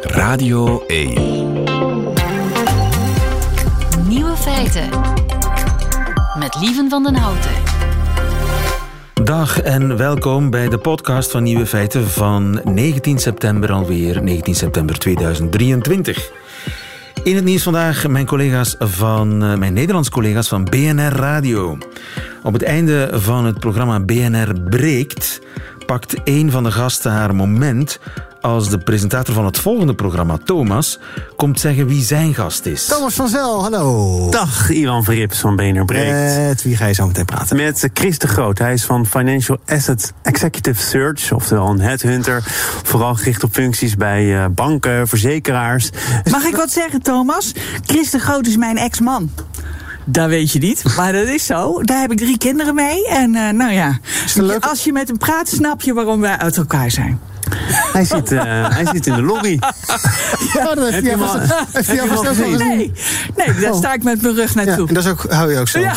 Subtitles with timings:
[0.00, 1.14] Radio 1.
[4.08, 4.88] Nieuwe feiten.
[6.38, 7.50] Met Lieven van den Houten.
[9.24, 14.98] Dag en welkom bij de podcast van Nieuwe Feiten van 19 september alweer, 19 september
[14.98, 16.30] 2023.
[17.22, 21.78] In het nieuws vandaag mijn collega's van, eh, mijn Nederlandse collega's van BNR Radio.
[22.42, 25.40] Op het einde van het programma BNR Breekt
[25.86, 28.00] pakt een van de gasten haar moment
[28.48, 30.98] als de presentator van het volgende programma, Thomas,
[31.36, 32.84] komt zeggen wie zijn gast is.
[32.84, 34.30] Thomas van Zel, hallo.
[34.30, 36.36] Dag, Ivan Verrips van BNR Breekt.
[36.36, 37.56] Met wie ga je zo meteen praten?
[37.56, 38.58] Met Chris de Groot.
[38.58, 42.42] Hij is van Financial Asset Executive Search, oftewel een headhunter.
[42.82, 45.90] Vooral gericht op functies bij eh, banken, verzekeraars.
[46.30, 47.52] Mag ik wat zeggen, Thomas?
[47.86, 49.30] Chris de Groot is mijn ex-man.
[50.04, 51.82] Dat weet je niet, maar dat is zo.
[51.82, 53.08] Daar heb ik drie kinderen mee.
[53.08, 53.98] En uh, nou ja,
[54.60, 57.20] als je met hem praat, snap je waarom wij uit elkaar zijn.
[57.92, 59.58] Hij zit, uh, hij zit in de lobby.
[60.52, 61.04] Ja, dat heeft
[61.86, 62.56] hij al gezien.
[62.56, 62.92] Nee,
[63.36, 64.82] nee, daar sta ik met mijn rug naartoe.
[64.82, 65.78] Ja, en dat is ook, hou je ook zo.
[65.78, 65.94] Ja.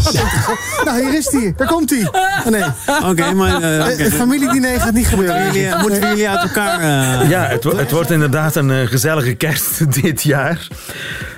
[0.84, 1.54] nou, hier is hij.
[1.56, 2.08] Daar komt hij.
[2.12, 2.62] Oh, nee.
[2.98, 3.48] Oké, okay, maar...
[3.48, 3.96] Uh, okay.
[3.96, 5.52] Het familiediner gaat niet gebeuren.
[5.52, 6.80] Jullie, moeten jullie uit elkaar...
[6.80, 7.30] Uh...
[7.30, 10.68] Ja, het, het, wordt inderdaad een gezellige kerst dit jaar.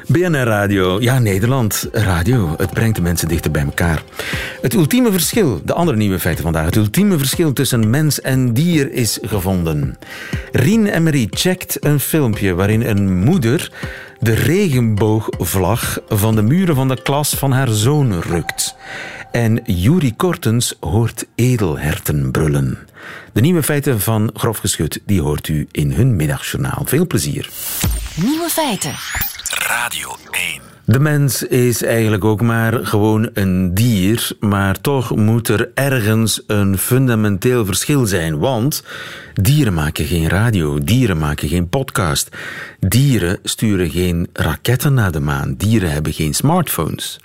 [0.06, 2.55] BNR Radio, ja, Nederland Radio.
[2.56, 4.02] Het brengt de mensen dichter bij elkaar.
[4.62, 6.64] Het ultieme verschil, de andere nieuwe feiten vandaag.
[6.64, 9.98] Het ultieme verschil tussen mens en dier is gevonden.
[10.52, 13.72] Rien Emery checkt een filmpje waarin een moeder
[14.20, 18.75] de regenboogvlag van de muren van de klas van haar zoon rukt.
[19.32, 22.78] En Juri Kortens hoort edelherten brullen.
[23.32, 26.82] De nieuwe feiten van Grof Geschut, die hoort u in hun middagjournaal.
[26.84, 27.50] Veel plezier.
[28.16, 28.94] Nieuwe feiten.
[29.66, 30.60] Radio 1.
[30.84, 36.78] De mens is eigenlijk ook maar gewoon een dier, maar toch moet er ergens een
[36.78, 38.38] fundamenteel verschil zijn.
[38.38, 38.84] Want
[39.34, 42.28] dieren maken geen radio, dieren maken geen podcast,
[42.78, 47.20] dieren sturen geen raketten naar de maan, dieren hebben geen smartphones.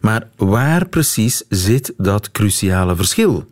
[0.00, 3.46] Maar waar precies zit dat cruciale verschil?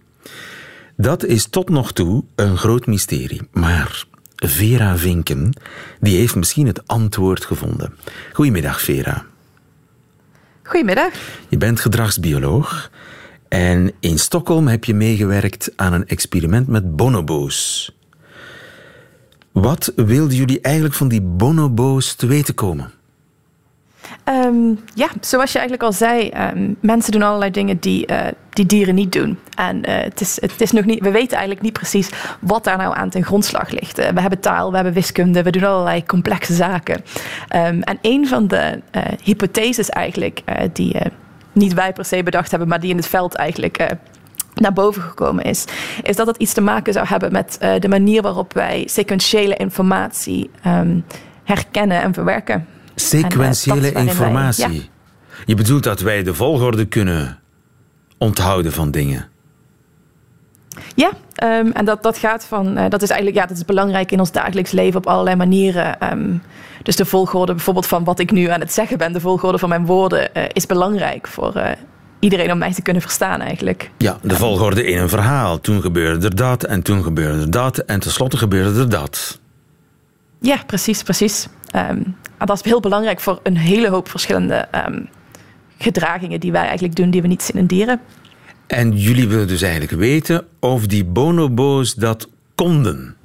[0.96, 3.48] Dat is tot nog toe een groot mysterie.
[3.52, 4.04] Maar
[4.46, 5.52] Vera Vinken,
[6.00, 7.94] die heeft misschien het antwoord gevonden.
[8.32, 9.24] Goedemiddag, Vera.
[10.62, 11.12] Goedemiddag.
[11.48, 12.90] Je bent gedragsbioloog
[13.48, 17.92] en in Stockholm heb je meegewerkt aan een experiment met bonobo's.
[19.52, 22.92] Wat wilden jullie eigenlijk van die bonobo's te weten komen?
[24.24, 28.66] Um, ja, zoals je eigenlijk al zei, um, mensen doen allerlei dingen die, uh, die
[28.66, 29.38] dieren niet doen.
[29.54, 32.10] En uh, het is, het is nog niet, we weten eigenlijk niet precies
[32.40, 33.98] wat daar nou aan ten grondslag ligt.
[33.98, 37.04] Uh, we hebben taal, we hebben wiskunde, we doen allerlei complexe zaken.
[37.56, 38.80] Um, en een van de
[39.22, 40.96] hypotheses eigenlijk, die
[41.52, 43.86] niet wij per se bedacht hebben, maar die in het veld eigenlijk
[44.54, 45.64] naar boven gekomen is,
[46.02, 50.50] is dat het iets te maken zou hebben met de manier waarop wij sequentiële informatie
[51.44, 52.66] herkennen en verwerken.
[53.00, 54.66] Sequentiële informatie.
[54.66, 54.82] Wij, ja.
[55.46, 57.38] Je bedoelt dat wij de volgorde kunnen
[58.18, 59.28] onthouden van dingen.
[60.94, 61.10] Ja,
[61.42, 62.78] um, en dat, dat gaat van.
[62.78, 66.12] Uh, dat is eigenlijk ja, dat is belangrijk in ons dagelijks leven op allerlei manieren.
[66.12, 66.42] Um,
[66.82, 69.68] dus de volgorde bijvoorbeeld van wat ik nu aan het zeggen ben, de volgorde van
[69.68, 71.70] mijn woorden, uh, is belangrijk voor uh,
[72.18, 73.90] iedereen om mij te kunnen verstaan eigenlijk.
[73.96, 75.60] Ja, de volgorde in een verhaal.
[75.60, 79.40] Toen gebeurde er dat en toen gebeurde er dat en tenslotte gebeurde er dat.
[80.40, 81.48] Ja, precies, precies.
[81.76, 85.08] Um, dat is heel belangrijk voor een hele hoop verschillende um,
[85.78, 88.00] gedragingen die wij eigenlijk doen, die we niet zien in dieren.
[88.66, 93.16] En jullie willen dus eigenlijk weten of die bonobo's dat konden.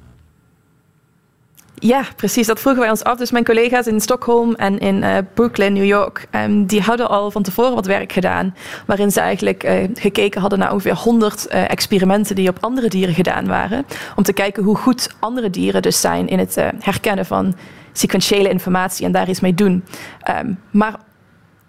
[1.78, 2.46] Ja, precies.
[2.46, 3.18] Dat vroegen wij ons af.
[3.18, 7.30] Dus mijn collega's in Stockholm en in uh, Brooklyn, New York, um, die hadden al
[7.30, 8.54] van tevoren wat werk gedaan.
[8.86, 13.14] Waarin ze eigenlijk uh, gekeken hadden naar ongeveer 100 uh, experimenten die op andere dieren
[13.14, 13.86] gedaan waren.
[14.16, 17.54] Om te kijken hoe goed andere dieren dus zijn in het herkennen van
[17.92, 19.84] sequentiële informatie en daar iets mee doen.
[20.30, 20.94] Um, maar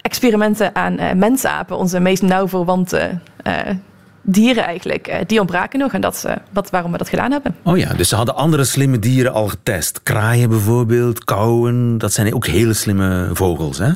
[0.02, 3.20] experimenten aan mensapen, onze meest nauw verwante
[4.30, 5.94] dieren eigenlijk, uh, die ontbraken nog.
[5.94, 7.56] En dat is wat, waarom we dat gedaan hebben.
[7.64, 10.04] Oh ja, dus ze hadden andere slimme dieren al getest.
[10.04, 13.92] Kraaien bijvoorbeeld, kauwen, dat zijn ook hele slimme vogels, hè?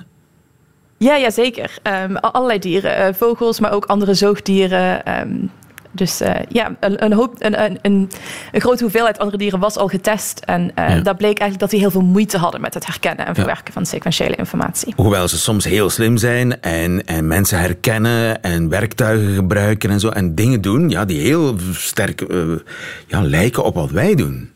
[0.98, 1.78] Ja, ja zeker.
[2.04, 3.16] Um, allerlei dieren.
[3.16, 5.20] vogels, maar ook andere zoogdieren.
[5.20, 5.52] Um,
[5.92, 8.10] dus uh, ja, een, een, hoop, een, een, een,
[8.52, 10.40] grote hoeveelheid andere dieren was al getest.
[10.40, 11.00] En uh, ja.
[11.00, 13.72] dat bleek eigenlijk dat die heel veel moeite hadden met het herkennen en verwerken ja.
[13.72, 14.94] van sequentiële informatie.
[14.96, 20.10] Hoewel ze soms heel slim zijn en, en mensen herkennen en werktuigen gebruiken en zo.
[20.10, 22.60] En dingen doen ja, die heel sterk uh,
[23.08, 24.50] ja, lijken op wat wij doen.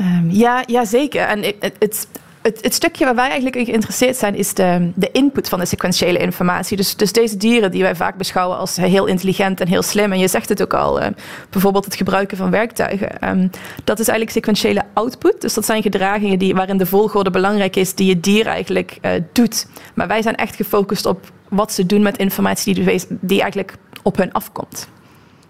[0.00, 1.22] Um, ja, ja, zeker.
[1.22, 2.08] En het, het
[2.42, 6.18] het, het, stukje waar wij eigenlijk geïnteresseerd zijn, is de, de input van de sequentiële
[6.18, 6.76] informatie.
[6.76, 10.12] Dus, dus deze dieren die wij vaak beschouwen als heel intelligent en heel slim.
[10.12, 11.06] En je zegt het ook al, uh,
[11.50, 13.28] bijvoorbeeld het gebruiken van werktuigen.
[13.28, 13.50] Um,
[13.84, 15.40] dat is eigenlijk sequentiële output.
[15.40, 19.10] Dus dat zijn gedragingen die, waarin de volgorde belangrijk is die het dier eigenlijk uh,
[19.32, 19.66] doet.
[19.94, 24.16] Maar wij zijn echt gefocust op wat ze doen met informatie die, die eigenlijk op
[24.16, 24.88] hun afkomt.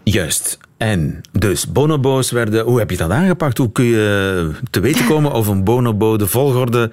[0.02, 0.58] Juist.
[0.81, 2.65] En dus bonobo's werden.
[2.65, 3.59] Hoe heb je dat aangepakt?
[3.59, 6.91] Hoe kun je te weten komen of een bonobo de volgorde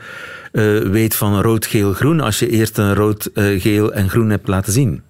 [0.51, 4.29] uh, weet van rood, geel, groen als je eerst een rood, uh, geel en groen
[4.29, 5.01] hebt laten zien?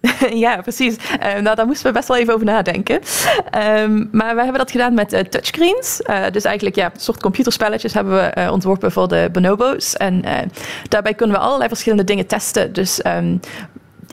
[0.44, 0.96] ja, precies.
[0.96, 3.00] Uh, nou, daar moesten we best wel even over nadenken.
[3.80, 6.00] Um, maar we hebben dat gedaan met uh, touchscreens.
[6.30, 9.96] Dus eigenlijk ja, een soort computerspelletjes hebben we ontworpen voor de bonobo's.
[9.96, 10.24] En
[10.88, 12.72] daarbij kunnen we allerlei verschillende dingen testen.
[12.72, 13.40] Dus um,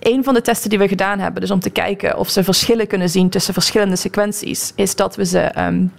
[0.04, 2.88] een van de testen die we gedaan hebben, dus om te kijken of ze verschillen
[2.88, 5.94] kunnen zien tussen verschillende sequenties, is dat we ze um,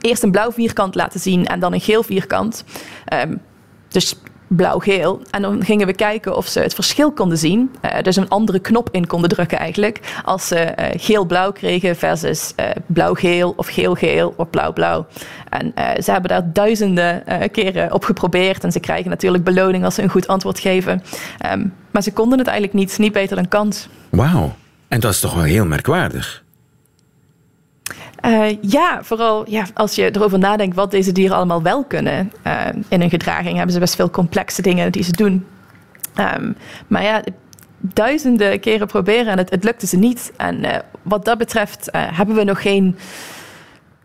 [0.00, 2.64] eerst een blauw vierkant laten zien en dan een geel vierkant.
[3.12, 3.40] Um,
[3.88, 4.14] dus
[4.46, 5.22] blauw-geel.
[5.30, 7.70] En dan gingen we kijken of ze het verschil konden zien.
[7.84, 10.00] Uh, dus een andere knop in konden drukken eigenlijk.
[10.24, 15.06] Als ze uh, geel-blauw kregen versus uh, blauw-geel of geel-geel of blauw-blauw.
[15.48, 15.72] En
[16.02, 17.22] ze hebben daar duizenden
[17.52, 18.64] keren op geprobeerd.
[18.64, 21.02] En ze krijgen natuurlijk beloning als ze een goed antwoord geven.
[21.52, 23.88] Um, maar ze konden het eigenlijk niet, niet beter dan kans.
[24.10, 24.54] Wauw.
[24.88, 26.44] En dat is toch wel heel merkwaardig?
[28.24, 32.66] Uh, ja, vooral ja, als je erover nadenkt wat deze dieren allemaal wel kunnen uh,
[32.88, 35.46] in hun gedraging, hebben ze best veel complexe dingen die ze doen.
[36.36, 36.56] Um,
[36.86, 37.22] maar ja,
[37.78, 40.32] duizenden keren proberen en het, het lukte ze niet.
[40.36, 42.96] En uh, wat dat betreft hebben we nog geen.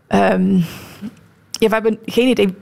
[0.08, 0.64] Um,
[1.50, 2.54] ja, we hebben geen idee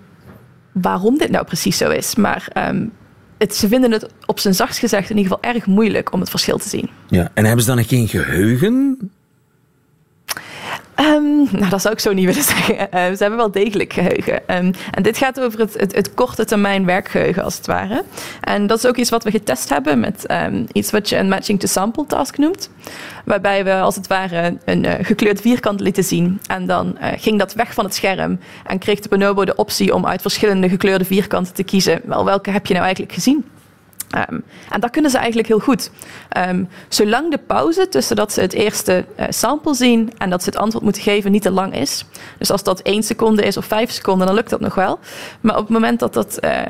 [0.73, 2.15] waarom dit nou precies zo is.
[2.15, 2.93] Maar um,
[3.39, 6.31] het, ze vinden het op zijn zachtst gezegd in ieder geval erg moeilijk om het
[6.31, 6.91] verschil te zien.
[7.09, 8.99] Ja, en hebben ze dan geen geheugen?
[11.01, 12.75] Um, nou, dat zou ik zo niet willen zeggen.
[12.75, 14.35] Uh, ze hebben wel degelijk geheugen.
[14.35, 18.05] Um, en dit gaat over het, het, het, korte termijn werkgeheugen, als het ware.
[18.41, 20.27] En dat is ook iets wat we getest hebben met
[20.73, 22.71] iets wat je een matching to sample task noemt.
[23.25, 26.41] Waarbij we als het ware een uh, gekleurd vierkant lieten zien.
[26.47, 28.39] En dan uh, ging dat weg van het scherm.
[28.67, 32.01] En kreeg de bonobo de optie om uit verschillende gekleurde vierkanten te kiezen.
[32.05, 33.45] Wel, welke heb je nou eigenlijk gezien?
[34.17, 35.91] Um, en dat kunnen ze eigenlijk heel goed.
[36.49, 40.49] Um, zolang de pauze tussen dat ze het eerste uh, sample zien en dat ze
[40.49, 42.05] het antwoord moeten geven niet te lang is.
[42.39, 44.99] Dus als dat één seconde is of vijf seconden, dan lukt dat nog wel.
[45.41, 46.61] Maar op het moment dat dat uh,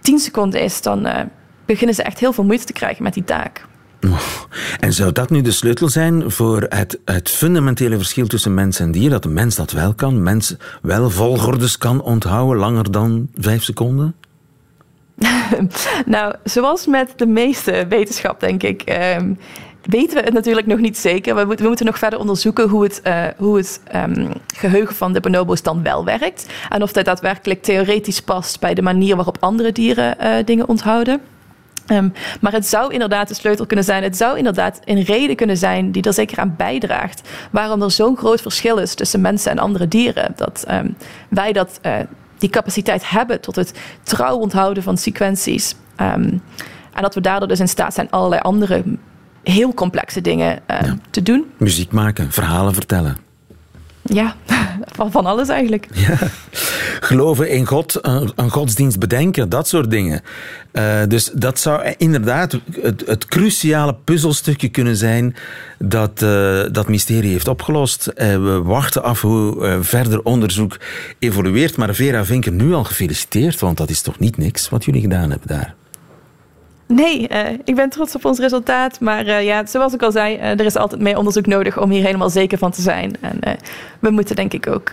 [0.00, 1.20] tien seconden is, dan uh,
[1.64, 3.64] beginnen ze echt heel veel moeite te krijgen met die taak.
[4.00, 4.20] Oh.
[4.80, 8.92] En zou dat nu de sleutel zijn voor het, het, fundamentele verschil tussen mens en
[8.92, 9.10] dier?
[9.10, 14.14] Dat de mens dat wel kan, mens wel volgordes kan onthouden langer dan vijf seconden?
[16.06, 18.82] nou, zoals met de meeste wetenschap, denk ik,
[19.18, 19.38] um,
[19.82, 21.34] weten we het natuurlijk nog niet zeker.
[21.34, 23.64] We, we moeten nog verder onderzoeken hoe het, uh, hoe
[23.94, 26.46] um, geheugen van de bonobo's dan wel werkt.
[26.68, 31.20] En of dat daadwerkelijk theoretisch past bij de manier waarop andere dieren uh, dingen onthouden.
[31.92, 34.02] Um, maar het zou inderdaad de sleutel kunnen zijn.
[34.02, 37.28] Het zou inderdaad een reden kunnen zijn die er zeker aan bijdraagt.
[37.50, 40.32] Waarom er zo'n groot verschil is tussen mensen en andere dieren.
[40.36, 40.66] Dat
[41.28, 41.92] wij dat uh,
[42.38, 43.72] die capaciteit hebben tot het
[44.02, 45.74] trouw onthouden van sequenties.
[46.00, 46.42] Um,
[46.92, 48.82] en dat we daardoor dus in staat zijn allerlei andere
[49.42, 50.96] heel complexe dingen uh, ja.
[51.10, 51.50] te doen.
[51.56, 53.16] Muziek maken, verhalen vertellen.
[54.06, 54.36] Ja,
[55.10, 55.86] van, alles eigenlijk.
[57.00, 60.22] Geloven in God, een, godsdienst bedenken, dat soort dingen.
[60.72, 62.58] Uh, dus dat zou inderdaad
[63.04, 65.36] het, cruciale puzzelstukje kunnen zijn
[65.78, 68.08] dat uh, dat mysterie heeft opgelost.
[68.08, 70.76] Uh, we wachten af hoe verder onderzoek
[71.18, 71.76] evolueert.
[71.76, 75.30] Maar Vera Vinker, nu al gefeliciteerd, want dat is toch niet niks wat jullie gedaan
[75.30, 75.74] hebben daar.
[76.86, 79.00] Nee, uh, ik ben trots op ons resultaat.
[79.00, 81.90] Maar uh, ja, zoals ik al zei, uh, er is altijd meer onderzoek nodig om
[81.90, 83.16] hier helemaal zeker van te zijn.
[83.20, 83.58] En
[83.98, 84.90] we moeten denk ik ook,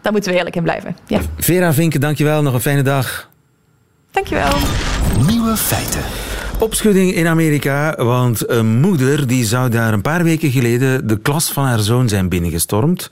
[0.00, 0.96] daar moeten we eerlijk in blijven.
[1.06, 1.20] Ja.
[1.36, 2.42] Vera Vinken, dankjewel.
[2.42, 3.30] Nog een fijne dag.
[4.10, 4.52] Dankjewel.
[5.26, 6.02] Nieuwe feiten.
[6.58, 11.52] Opschudding in Amerika, want een moeder die zou daar een paar weken geleden de klas
[11.52, 13.08] van haar zoon zijn binnengestormd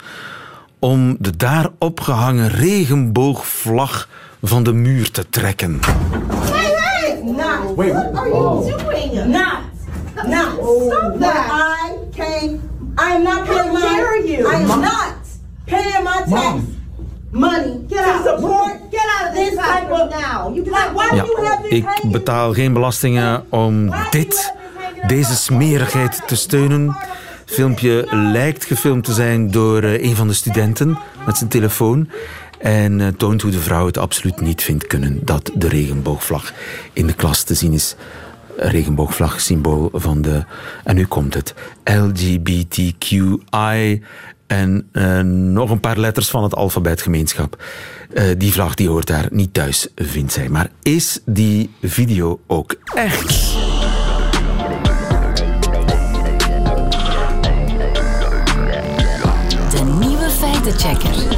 [0.78, 4.08] om de daar opgehangen regenboogvlag
[4.42, 5.80] van de muur te trekken.
[7.64, 7.76] Not.
[7.76, 8.78] Wait, what are you oh.
[8.78, 9.30] doing?
[9.30, 9.64] Not.
[10.26, 10.58] Not.
[10.60, 11.48] Oh, Stop that.
[11.50, 12.94] I came.
[12.98, 13.80] I am not paying my.
[13.80, 14.48] dare you?
[14.48, 14.80] I am Mom.
[14.80, 15.16] not
[15.66, 16.30] paying my tax.
[16.30, 16.74] Mom.
[17.30, 18.24] Money Get out.
[18.24, 20.48] to support Get out of this type of now.
[20.54, 24.54] You like, why ja, do you have ik betaal geen belastingen om dit,
[25.06, 26.96] deze smerigheid te steunen.
[27.44, 32.08] Het filmpje lijkt gefilmd te zijn door uh, een van de studenten met zijn telefoon.
[32.58, 36.52] En uh, toont hoe de vrouw het absoluut niet vindt kunnen dat de regenboogvlag
[36.92, 37.94] in de klas te zien is.
[38.56, 40.44] Regenboogvlag, symbool van de,
[40.84, 43.42] en nu komt het, LGBTQI
[44.46, 47.62] En uh, nog een paar letters van het alfabetgemeenschap.
[48.14, 50.48] Uh, die vlag die hoort daar niet thuis, vindt zij.
[50.48, 53.56] Maar is die video ook echt?
[59.70, 61.37] De nieuwe feitenchecker.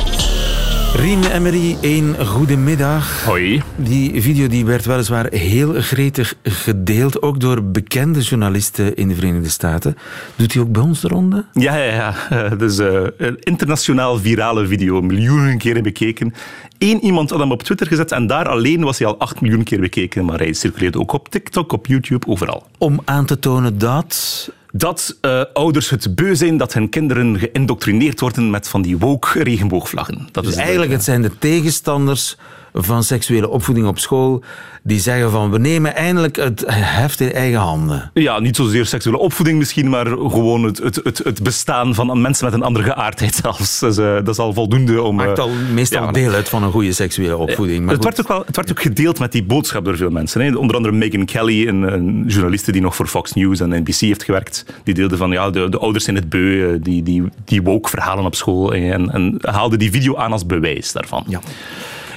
[1.01, 3.25] Rien Emery, een goedemiddag.
[3.25, 3.63] Hoi.
[3.77, 9.49] Die video die werd weliswaar heel gretig gedeeld, ook door bekende journalisten in de Verenigde
[9.49, 9.97] Staten.
[10.37, 11.45] Doet hij ook bij ons de ronde?
[11.53, 12.15] Ja, ja, ja.
[12.33, 16.35] Uh, dus uh, een internationaal virale video, miljoenen keren bekeken.
[16.79, 19.65] Eén iemand had hem op Twitter gezet en daar alleen was hij al 8 miljoen
[19.65, 20.25] keer bekeken.
[20.25, 22.67] Maar hij circuleerde ook op TikTok, op YouTube, overal.
[22.79, 28.21] Om aan te tonen dat dat uh, ouders het beu zijn dat hun kinderen geïndoctrineerd
[28.21, 30.29] worden met van die woke regenboogvlaggen.
[30.33, 32.37] Dat dus is eigenlijk, het zijn de tegenstanders
[32.73, 34.43] van seksuele opvoeding op school
[34.83, 38.11] die zeggen van we nemen eindelijk het heft in eigen handen.
[38.15, 42.45] Ja, niet zozeer seksuele opvoeding misschien, maar gewoon het, het, het, het bestaan van mensen
[42.45, 43.79] met een andere geaardheid zelfs.
[43.79, 45.15] Dus, uh, dat is al voldoende om...
[45.15, 47.85] Maakt al meestal ja, deel uit van een goede seksuele opvoeding.
[47.85, 50.41] Maar het, werd ook wel, het werd ook gedeeld met die boodschap door veel mensen.
[50.41, 50.57] Hè.
[50.57, 54.23] Onder andere Megan Kelly, een, een, journaliste die nog voor Fox News en NBC heeft
[54.23, 57.89] gewerkt, die deelde van ja, de, de ouders zijn het beu, die, die, die woke
[57.89, 61.25] verhalen op school en, en haalde die video aan als bewijs daarvan.
[61.27, 61.41] Ja.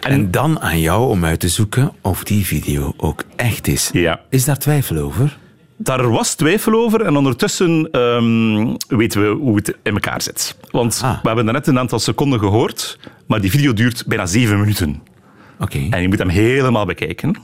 [0.04, 3.90] En dan aan jou om uit te zoeken of die video ook echt is.
[3.94, 4.20] Ja.
[4.30, 5.38] Is daar twijfel over?
[5.78, 10.58] Daar was twijfel over en ondertussen um, weten we hoe het in elkaar zit.
[10.72, 11.22] Want ah.
[11.22, 15.02] we hebben net een aantal seconden gehoord, maar die video duurt bijna zeven minuten.
[15.60, 15.78] Oké.
[15.78, 15.88] Okay.
[15.90, 17.36] En je moet hem helemaal bekijken.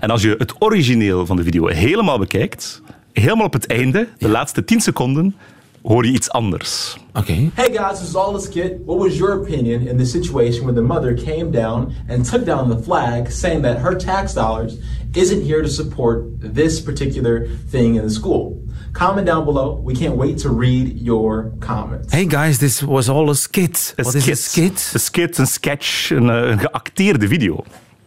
[0.00, 2.82] En als je het origineel van de video helemaal bekijkt,
[3.12, 5.36] helemaal op het einde, de laatste tien seconden,
[5.82, 6.96] hoor je iets anders.
[7.14, 7.50] Okay.
[7.54, 8.80] Hey guys, this is all this kid.
[8.84, 12.68] What was your opinion in the situation where the mother came down and took down
[12.70, 14.76] the flag saying that her tax dollars
[15.12, 16.24] isn't here to support
[16.54, 18.60] this particular thing in the school?
[18.92, 19.80] Comment down below.
[19.84, 22.12] We can't wait to read your comments.
[22.12, 23.76] Hey guys, this was all a skit.
[23.76, 24.14] Skit.
[24.14, 24.90] is een skit?
[24.92, 27.64] Een skit, een sketch, een, eh, een geacteerde video.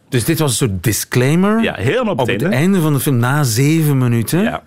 [0.10, 1.64] Dus dit was een soort disclaimer.
[1.64, 2.58] Ja, helemaal op, op het het einde.
[2.58, 4.42] einde van de film, na zeven minuten.
[4.42, 4.64] Ja.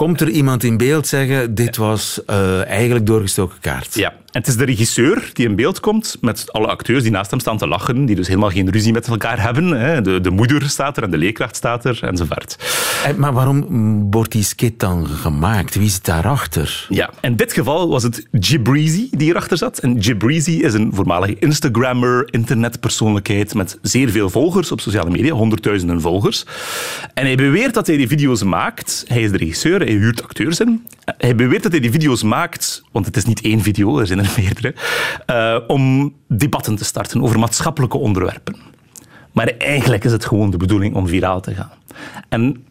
[0.00, 3.94] Komt er iemand in beeld zeggen, dit was uh, eigenlijk doorgestoken kaart.
[3.94, 7.30] Ja, en het is de regisseur die in beeld komt met alle acteurs die naast
[7.30, 9.66] hem staan te lachen, die dus helemaal geen ruzie met elkaar hebben.
[9.66, 10.00] Hè.
[10.00, 12.56] De, de moeder staat er en de leerkracht staat er enzovoort.
[13.04, 15.74] En, maar waarom wordt die skit dan gemaakt?
[15.74, 16.86] Wie zit daarachter?
[16.88, 19.78] Ja, in dit geval was het Jibreezy die erachter zat.
[19.78, 26.00] En Jibreezy is een voormalige Instagrammer, internetpersoonlijkheid met zeer veel volgers op sociale media, honderdduizenden
[26.00, 26.44] volgers.
[27.14, 29.04] En hij beweert dat hij die video's maakt.
[29.06, 30.86] Hij is de regisseur, hij huurt acteurs in.
[31.18, 34.19] Hij beweert dat hij die video's maakt, want het is niet één video, er zijn
[35.26, 38.56] uh, om debatten te starten over maatschappelijke onderwerpen.
[39.32, 41.70] Maar eigenlijk is het gewoon de bedoeling om viraal te gaan.
[42.28, 42.64] En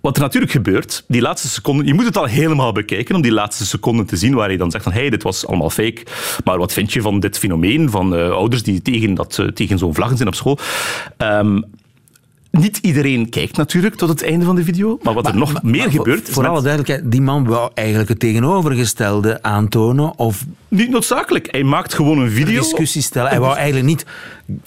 [0.00, 3.32] wat er natuurlijk gebeurt, die laatste seconden, je moet het al helemaal bekijken om die
[3.32, 6.02] laatste seconden te zien waar je dan zegt van hey, dit was allemaal fake,
[6.44, 9.78] maar wat vind je van dit fenomeen van uh, ouders die tegen, dat, uh, tegen
[9.78, 10.58] zo'n vlaggen zijn op school?
[11.18, 11.64] Um,
[12.50, 15.62] niet iedereen kijkt natuurlijk tot het einde van de video, maar wat er nog maar,
[15.64, 16.24] meer maar, gebeurt...
[16.24, 20.44] Voor, voor alle duidelijkheid, die man wou eigenlijk het tegenovergestelde aantonen of...
[20.68, 21.48] Niet noodzakelijk.
[21.50, 22.60] Hij maakt gewoon een video...
[22.60, 23.30] discussie stellen.
[23.30, 24.06] Hij wou eigenlijk niet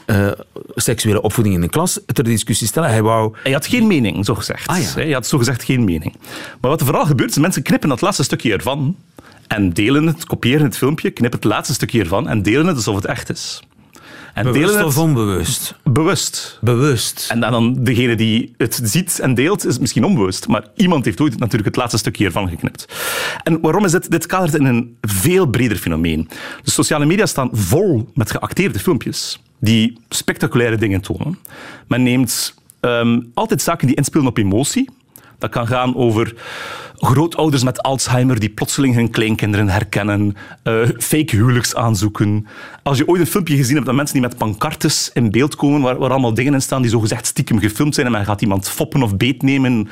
[0.06, 0.32] uh,
[0.76, 2.90] seksuele opvoeding in de klas ter discussie stellen.
[2.90, 3.36] Hij wou...
[3.44, 4.68] Hij had geen mening, zo gezegd.
[4.68, 4.94] Ah, ja.
[4.94, 6.16] Hij had zo gezegd geen mening.
[6.62, 8.96] Maar wat er vooral gebeurt, is mensen knippen dat laatste stukje ervan
[9.48, 12.96] en delen het, kopiëren het filmpje, knippen het laatste stukje ervan en delen het alsof
[12.96, 13.64] het echt is.
[14.34, 15.76] En bewust delen het, of onbewust?
[15.84, 16.58] Bewust.
[16.62, 17.28] Bewust.
[17.30, 20.48] En dan degene die het ziet en deelt, is misschien onbewust.
[20.48, 22.86] Maar iemand heeft ooit natuurlijk het laatste stukje ervan geknipt.
[23.44, 24.12] En waarom is dit?
[24.12, 26.30] Dit kadert in een veel breder fenomeen.
[26.64, 31.38] De sociale media staan vol met geacteerde filmpjes die spectaculaire dingen tonen.
[31.88, 34.90] Men neemt um, altijd zaken die inspelen op emotie.
[35.44, 36.34] Dat kan gaan over
[36.98, 42.48] grootouders met Alzheimer die plotseling hun kleinkinderen herkennen, uh, fake huwelijksaanzoeken.
[42.84, 45.82] Als je ooit een filmpje gezien hebt dat mensen die met pancartes in beeld komen,
[45.82, 49.04] waar, allemaal dingen in staan die zogezegd stiekem gefilmd zijn en men gaat iemand foppen
[49.04, 49.90] of beetnemen,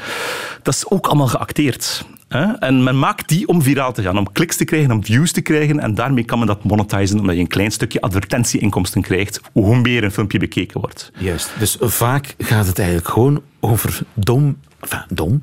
[0.61, 2.05] dat is ook allemaal geacteerd.
[2.27, 2.43] Hè?
[2.43, 5.41] En men maakt die om viraal te gaan, om kliks te krijgen, om views te
[5.41, 5.79] krijgen.
[5.79, 10.03] En daarmee kan men dat monetizen, omdat je een klein stukje advertentieinkomsten krijgt, hoe meer
[10.03, 11.11] een filmpje bekeken wordt.
[11.17, 11.51] Juist.
[11.59, 14.57] Dus vaak gaat het eigenlijk gewoon over dom...
[14.81, 15.41] Enfin, dom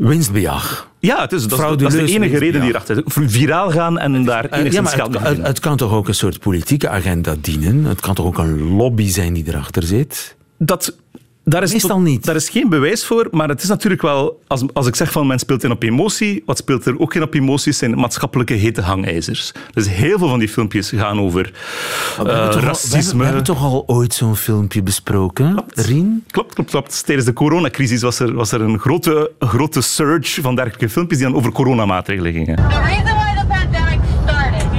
[0.00, 0.88] winstbejag.
[0.98, 3.30] Ja, het is, dat, is, dat is de enige reden die hierachter zit.
[3.30, 6.14] Viraal gaan en daar enigszins uh, ja, maar geld het, het, kan toch ook een
[6.14, 7.84] soort politieke agenda dienen?
[7.84, 10.36] Het kan toch ook een lobby zijn die erachter zit?
[10.56, 10.96] Dat...
[11.44, 12.24] Daar is Meestal tot, niet.
[12.24, 14.40] Daar is geen bewijs voor, maar het is natuurlijk wel...
[14.46, 17.22] Als, als ik zeg van men speelt in op emotie, wat speelt er ook in
[17.22, 19.52] op emoties zijn maatschappelijke hete hangijzers.
[19.72, 21.52] Dus heel veel van die filmpjes gaan over
[22.18, 22.62] uh, we racisme.
[22.62, 25.80] Al, we, hebben, we hebben toch al ooit zo'n filmpje besproken, klopt.
[25.80, 26.24] Rien?
[26.30, 27.04] Klopt, klopt, klopt.
[27.04, 31.26] Tijdens de coronacrisis was er, was er een grote, grote surge van dergelijke filmpjes die
[31.26, 32.56] dan over coronamaatregelen gingen.
[32.56, 34.70] The reason why the pandemic started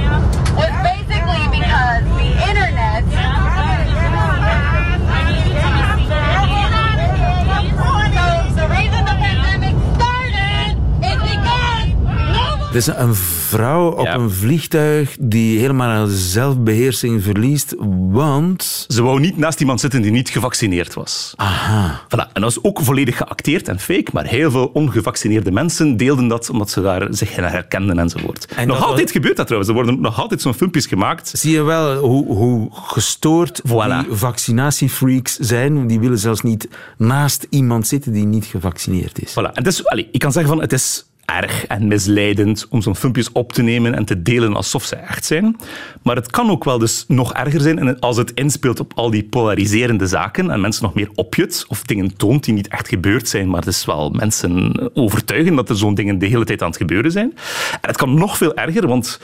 [12.72, 14.14] Het is een vrouw op Ja.
[14.14, 17.74] een vliegtuig die helemaal haar zelfbeheersing verliest,
[18.10, 18.84] want...
[18.88, 21.32] Ze wou niet naast iemand zitten die niet gevaccineerd was.
[21.36, 22.00] Aha.
[22.04, 22.32] Voilà.
[22.32, 26.50] En dat was ook volledig geacteerd en fake, maar heel veel ongevaccineerde mensen deelden dat
[26.50, 28.46] omdat ze daar zich in herkenden enzovoort.
[28.56, 29.72] En nog altijd was- gebeurt dat trouwens.
[29.72, 31.30] Er worden nog altijd zo'n filmpjes gemaakt.
[31.34, 34.06] Zie je wel hoe, hoe gestoord Voilà.
[34.06, 35.86] die vaccinatiefreaks zijn?
[35.86, 39.30] Die willen zelfs niet naast iemand zitten die niet gevaccineerd is.
[39.30, 39.34] Voilà.
[39.34, 41.04] En het is, allee, ik kan zeggen van het is
[41.36, 45.24] erg en misleidend om zo'n filmpjes op te nemen en te delen alsof ze echt
[45.24, 45.56] zijn.
[46.02, 49.24] Maar het kan ook wel dus nog erger zijn als het inspeelt op al die
[49.24, 53.48] polariserende zaken en mensen nog meer opjut of dingen toont die niet echt gebeurd zijn,
[53.48, 57.12] maar dus wel mensen overtuigen dat er zo'n dingen de hele tijd aan het gebeuren
[57.12, 57.32] zijn.
[57.72, 59.20] En het kan nog veel erger, want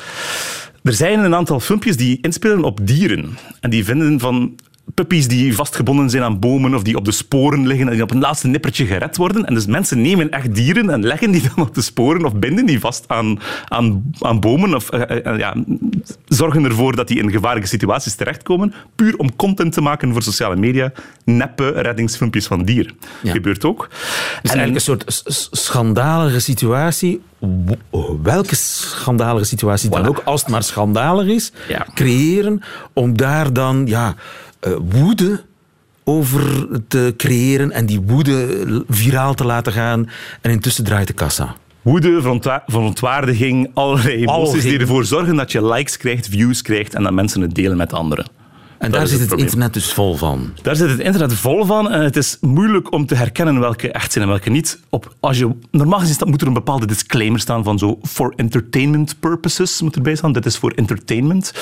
[0.82, 3.38] er zijn een aantal filmpjes die inspelen op dieren.
[3.60, 4.54] En die vinden van
[4.95, 8.11] puppies die vastgebonden zijn aan bomen of die op de sporen liggen en die op
[8.11, 9.45] een laatste nippertje gered worden.
[9.47, 12.66] En dus mensen nemen echt dieren en leggen die dan op de sporen of binden
[12.66, 15.54] die vast aan, aan, aan bomen of eh, eh, ja,
[16.26, 20.57] zorgen ervoor dat die in gevaarlijke situaties terechtkomen, puur om content te maken voor sociale
[20.57, 20.92] media.
[21.25, 22.92] Neppe reddingsfilmpjes van dieren.
[23.23, 23.33] Ja.
[23.33, 23.88] Gebeurt ook.
[24.42, 25.23] Dus eigenlijk een soort
[25.57, 27.21] schandalige situatie.
[28.23, 30.09] Welke schandalige situatie dan Voilà.
[30.09, 31.87] ook, als het maar schandalig is, Ja.
[31.95, 34.14] creëren om daar dan ja,
[34.92, 35.44] woede
[36.04, 40.10] over te creëren en die woede viraal te laten gaan.
[40.40, 41.56] En intussen draait de kassa.
[41.82, 47.02] Woede, verontwa- verontwaardiging, allerlei emoties die ervoor zorgen dat je likes krijgt, views krijgt en
[47.02, 48.26] dat mensen het delen met anderen.
[48.78, 50.50] En daar zit het internet dus vol van.
[50.62, 54.12] Daar zit het internet vol van en het is moeilijk om te herkennen welke echt
[54.12, 54.80] zijn en welke niet.
[54.88, 58.32] Op, als je, normaal gezien staat- moet er een bepaalde disclaimer staan van zo for
[58.37, 60.32] entertainment purposes moet erbij staan.
[60.32, 61.52] Dit is voor entertainment.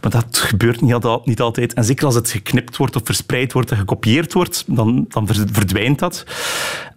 [0.00, 1.74] Maar dat gebeurt niet, al- niet altijd.
[1.74, 5.46] En zeker als het geknipt wordt of verspreid wordt en gekopieerd wordt, dan, dan ver-
[5.52, 6.24] verdwijnt dat.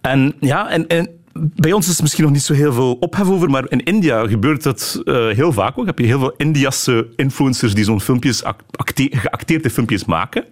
[0.00, 3.28] En ja, en, en bij ons is er misschien nog niet zo heel veel ophef
[3.28, 5.86] over, maar in India gebeurt dat eh, heel vaak ook.
[5.86, 10.44] Heb je heel veel Indiase influencers die zo'n filmpjes, ac- acte- geacteerde filmpjes maken.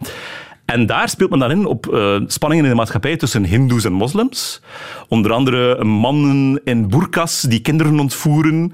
[0.64, 3.92] En daar speelt men dan in op eh, spanningen in de maatschappij tussen hindoes en
[3.92, 4.60] moslims.
[5.08, 8.72] Onder andere mannen in burkas die kinderen ontvoeren.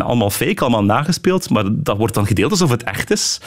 [0.00, 3.40] Allemaal fake, allemaal nagespeeld, maar dat wordt dan gedeeld alsof het echt is.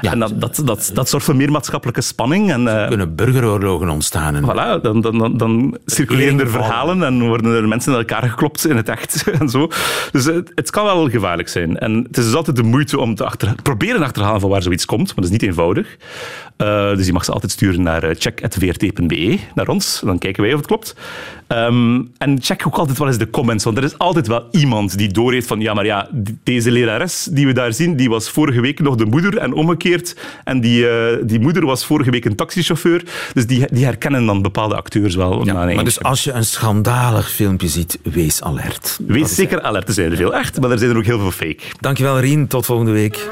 [0.00, 0.12] Ja.
[0.12, 2.52] En dat, dat, dat, dat zorgt voor meer maatschappelijke spanning.
[2.52, 4.34] En, eh, kunnen burgeroorlogen ontstaan.
[4.34, 8.22] En Voilà, dan, dan, dan, dan circuleren er verhalen en worden er mensen in elkaar
[8.22, 9.68] geklopt in het echt en zo.
[10.12, 11.78] Dus het, het kan wel gevaarlijk zijn.
[11.78, 14.84] En het is dus altijd de moeite om te achter, proberen achterhalen van waar zoiets
[14.84, 15.96] komt, maar dat is niet eenvoudig.
[16.56, 20.00] Eh, dus je mag ze altijd sturen naar eh, check.vrt.be, naar ons.
[20.04, 20.96] Dan kijken wij of het klopt.
[21.46, 24.98] Ehm, en check ook altijd wel eens de comments, want er is altijd wel iemand
[24.98, 26.08] die doorheeft van ja, maar ja,
[26.42, 30.16] deze lerares die we daar zien, die was vorige week nog de moeder en omgekeerd.
[30.44, 33.02] En die, eh, die moeder was vorige week een taxichauffeur.
[33.32, 35.44] Dus die, die herkennen dan bepaalde acteurs wel.
[35.44, 38.98] maar dus als je een schandalig filmpje ziet, wees alert.
[39.06, 39.88] Wees zeker alert.
[39.88, 41.58] Er zijn er veel echt, maar er zijn er ook heel veel fake.
[41.80, 43.28] Dankjewel Rien, tot volgende week.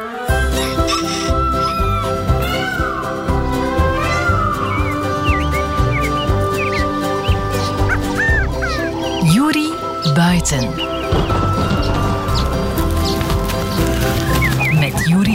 [10.14, 10.73] Buiten.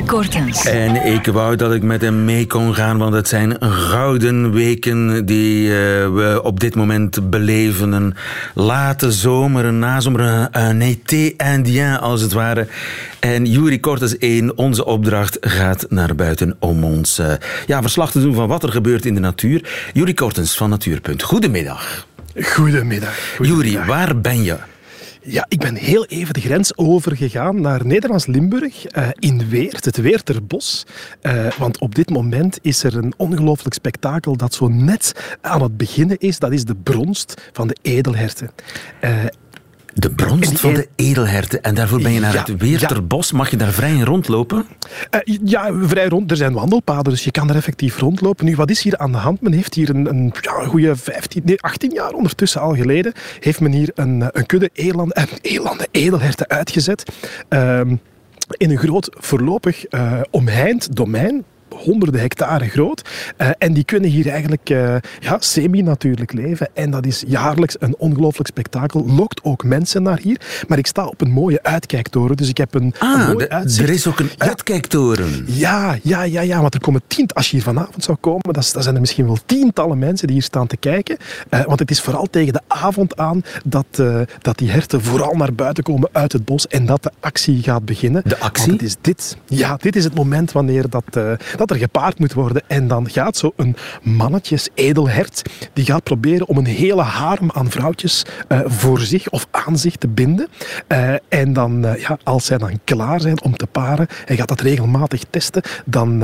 [0.09, 0.65] Kortens.
[0.65, 5.25] En ik wou dat ik met hem mee kon gaan, want het zijn gouden weken
[5.25, 5.75] die eh,
[6.13, 7.91] we op dit moment beleven.
[7.91, 8.15] Een
[8.53, 12.67] late zomer, een nazomer, een, een été indien als het ware.
[13.19, 17.31] En Juri Kortens 1, onze opdracht gaat naar buiten om ons eh,
[17.65, 19.89] ja, verslag te doen van wat er gebeurt in de natuur.
[19.93, 22.07] Juri Kortens van Natuurpunt, goedemiddag.
[22.41, 23.37] Goedemiddag.
[23.41, 24.57] Juri, waar ben je?
[25.31, 30.85] Ja, ik ben heel even de grens overgegaan naar Nederlands-Limburg, eh, in Weert, het Weerterbos.
[31.21, 35.77] Eh, want op dit moment is er een ongelooflijk spektakel dat zo net aan het
[35.77, 36.39] beginnen is.
[36.39, 38.51] Dat is de bronst van de edelherten.
[38.99, 39.25] Eh,
[39.99, 41.63] De bronst van de edelherten.
[41.63, 43.31] En daarvoor ben je naar Ja, het Weerterbos.
[43.31, 44.65] Mag je daar vrij in rondlopen?
[45.09, 46.31] Eh, ja, vrij rond.
[46.31, 48.45] Er zijn wandelpaden, dus je kan er effectief rondlopen.
[48.45, 49.41] Nu, wat is hier aan de hand?
[49.41, 53.59] Men heeft hier een, een, ja, goede 15, nee, 18 jaar ondertussen al geleden, heeft
[53.59, 57.03] men hier een, een kudde elanden, elanden, edelherten uitgezet.
[57.49, 57.95] Ehm,
[58.57, 61.43] in een groot voorlopig eh, omheind domein.
[61.83, 63.09] Honderden hectare groot.
[63.37, 66.69] Eh, en die kunnen hier eigenlijk eh, ja, semi-natuurlijk leven.
[66.73, 69.05] En dat is jaarlijks een ongelooflijk spektakel.
[69.07, 70.41] Lokt ook mensen naar hier.
[70.67, 72.37] Maar ik sta op een mooie uitkijktoren.
[72.37, 73.89] Dus ik heb een, een Ah, mooi de- uitzicht.
[73.89, 75.43] er is ook een uitkijktoren.
[75.47, 78.63] Ja, ja, ja, ja, want er komen tient, als je hier vanavond zou komen, dan,
[78.73, 81.17] dan zijn er misschien wel tientallen mensen die hier staan te kijken.
[81.49, 83.85] Eh, want het is vooral tegen de avond aan dat,
[84.41, 87.85] dat die herten vooral naar buiten komen uit het bos en dat de actie gaat
[87.85, 88.21] beginnen.
[88.25, 88.67] De actie?
[88.67, 91.03] Want het is dit, ja, dit is het moment wanneer dat,
[91.57, 92.61] dat dat er gepaard moet worden.
[92.67, 95.41] En dan gaat zo een mannetjes edelhert,
[95.73, 99.95] die gaat proberen om een hele harem aan vrouwtjes eh, voor zich of aan zich
[99.95, 100.47] te binden.
[100.87, 104.47] Eh, en dan, eh, ja, als zij dan klaar zijn om te paren, hij gaat
[104.47, 106.23] dat regelmatig testen, dan,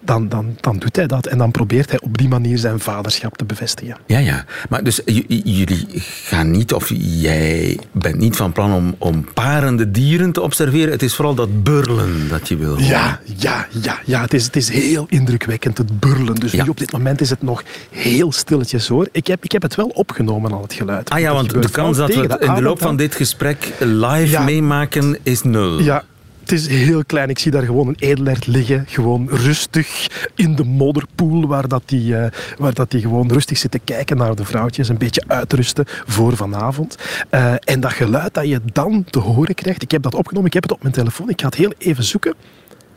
[0.00, 1.26] dan, dan, dan doet hij dat.
[1.26, 3.96] En dan probeert hij op die manier zijn vaderschap te bevestigen.
[4.06, 4.44] Ja, ja.
[4.68, 5.86] Maar dus jullie
[6.24, 10.90] gaan niet, of jij bent niet van plan om, om parende dieren te observeren.
[10.90, 12.78] Het is vooral dat burlen dat je wil.
[12.78, 14.20] Ja, ja, ja, ja.
[14.20, 16.34] Het, is, het is heel indrukwekkend, het burlen.
[16.34, 19.08] Dus nu op dit moment is het nog heel stilletjes hoor.
[19.12, 21.10] Ik heb, ik heb het wel opgenomen al, het geluid.
[21.10, 24.30] Ah ja, want de kans dat we het in de loop van dit gesprek live
[24.30, 24.42] Ja.
[24.42, 25.80] meemaken is nul.
[25.80, 26.04] Ja,
[26.40, 27.28] het is heel klein.
[27.28, 28.84] Ik zie daar gewoon een edelert liggen.
[28.88, 31.46] Gewoon rustig in de modderpoel.
[31.46, 34.88] Waar, dat die, eh, waar dat die gewoon rustig zit te kijken naar de vrouwtjes.
[34.88, 36.96] Een beetje uitrusten voor vanavond.
[37.30, 39.82] Eh, en dat geluid dat je dan te horen krijgt.
[39.82, 40.46] Ik heb dat opgenomen.
[40.46, 41.28] Ik heb het op mijn telefoon.
[41.28, 42.34] Ik ga het heel even zoeken.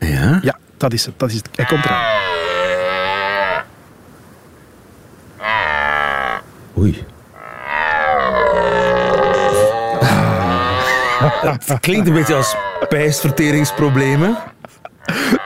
[0.00, 0.38] Ja?
[0.42, 1.18] Ja, dat is het.
[1.18, 1.48] Dat is het.
[1.54, 2.04] Hij komt eraan.
[6.78, 7.04] Oei.
[11.66, 14.38] Het klinkt een beetje als spijsverteringsproblemen.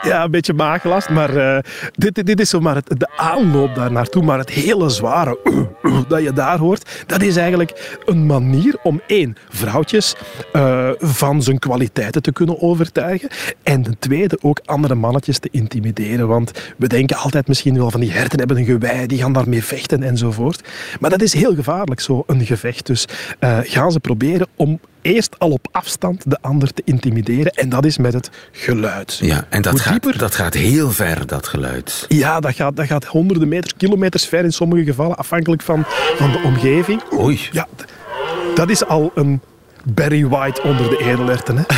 [0.02, 1.58] Ja, een beetje maaglast, maar eh,
[1.92, 4.22] dit, dit is zomaar het, de aanloop daar naartoe.
[4.22, 5.38] Maar het hele zware
[6.08, 10.14] dat je daar hoort, dat is eigenlijk een manier om één, vrouwtjes
[10.52, 13.28] eh, van zijn kwaliteiten te kunnen overtuigen.
[13.62, 16.28] En ten tweede ook andere mannetjes te intimideren.
[16.28, 19.64] Want we denken altijd misschien wel van die herten hebben een gewei, die gaan daarmee
[19.64, 20.68] vechten enzovoort.
[21.00, 22.86] Maar dat is heel gevaarlijk, zo een gevecht.
[22.86, 23.04] Dus
[23.38, 27.52] eh, gaan ze proberen om eerst al op afstand de ander te intimideren.
[27.52, 29.18] En dat is met het geluid.
[29.22, 32.04] Ja, en dat Hoe gaat, dat gaat heel ver, dat geluid.
[32.08, 35.84] Ja, dat gaat, dat gaat honderden meters, kilometers ver in sommige gevallen, afhankelijk van,
[36.16, 37.02] van de omgeving.
[37.18, 37.40] Oei.
[37.52, 37.66] Ja,
[38.54, 39.40] dat is al een
[39.84, 41.56] Barry White onder de edelerten.
[41.56, 41.62] Hè?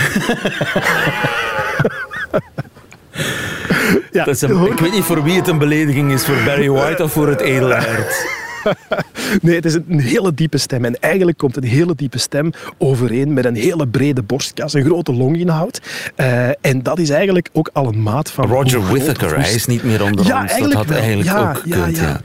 [4.13, 6.71] ja, Dat is een- ik weet niet voor wie het een belediging is, voor Barry
[6.71, 8.27] White of voor het edelhert.
[9.43, 10.85] Nee, het is een hele diepe stem.
[10.85, 15.13] En eigenlijk komt een hele diepe stem overeen met een hele brede borstkas, een grote
[15.13, 15.81] longinhoud.
[16.15, 18.47] Eh, en dat is eigenlijk ook al een maat van...
[18.47, 20.51] Roger Whittaker, hij is niet meer onder ja, ons.
[20.51, 20.99] Dat Eigenlijk had wel.
[20.99, 22.01] eigenlijk ja, ook ja, ja.
[22.01, 22.21] ja.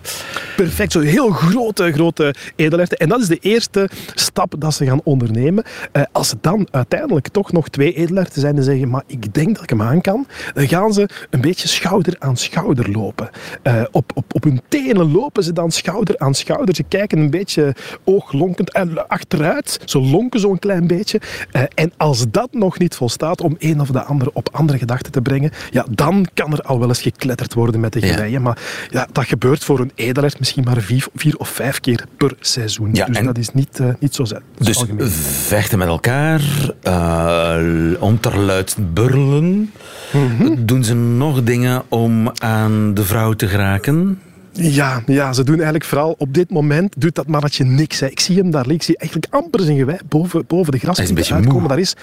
[0.55, 2.97] Perfect, zo heel grote, grote edelerten.
[2.97, 5.63] En dat is de eerste stap dat ze gaan ondernemen.
[5.91, 9.53] Eh, als er dan uiteindelijk toch nog twee edelerten zijn en zeggen, maar ik denk
[9.53, 13.29] dat ik hem aan kan, dan gaan ze een beetje schouder aan schouder lopen.
[13.61, 16.75] Eh, op, op, op hun tenen lopen ze dan schouder aan schouder.
[16.75, 19.79] Ze kijken een beetje ooglonkend en achteruit.
[19.85, 21.21] Ze lonken zo'n klein beetje.
[21.51, 25.11] Eh, en als dat nog niet volstaat om een of de ander op andere gedachten
[25.11, 28.13] te brengen, ja, dan kan er al wel eens gekletterd worden met de Ja.
[28.13, 28.41] geweien.
[28.41, 28.57] Maar
[28.89, 32.89] ja, dat gebeurt voor een edelert misschien maar vier, vier of vijf keer per seizoen.
[32.93, 35.09] Ja, dus dat is niet, eh, niet zo, zo Dus algemeen.
[35.09, 36.41] vechten met elkaar,
[36.83, 39.71] uh, onterluid burlen.
[40.13, 40.65] Mhm.
[40.65, 44.21] Doen ze nog dingen om aan de vrouw te geraken?
[44.59, 47.99] Ja, ja, ze doen eigenlijk vooral op dit moment doet dat mannetje niks.
[47.99, 48.07] Hè.
[48.07, 50.89] Ik zie hem daar liggen, ik zie eigenlijk amper zijn gewei boven, boven de Hij
[50.89, 51.59] is een graspiepen beetje uitkomen.
[51.59, 51.67] moe.
[51.69, 51.93] Daar is,